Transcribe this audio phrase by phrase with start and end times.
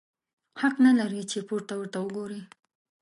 [0.61, 2.41] حق نه لرې چي پورته ورته وګورې!